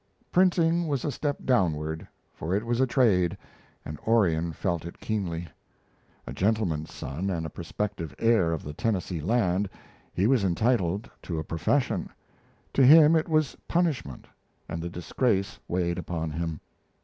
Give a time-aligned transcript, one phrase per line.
[0.31, 3.37] Printing was a step downward, for it was a trade,
[3.85, 5.47] and Orion felt it keenly.
[6.25, 9.69] A gentleman's son and a prospective heir of the Tennessee land,
[10.11, 12.09] he was entitled to a profession.
[12.73, 14.25] To him it was punishment,
[14.67, 16.61] and the disgrace weighed upon him.